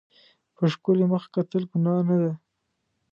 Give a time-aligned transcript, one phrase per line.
[0.55, 2.31] په ښکلي مخ کتل ګناه نه ده.